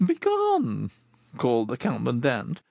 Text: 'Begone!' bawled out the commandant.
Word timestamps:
'Begone!' 0.03 0.89
bawled 1.37 1.69
out 1.69 1.73
the 1.77 1.77
commandant. 1.77 2.59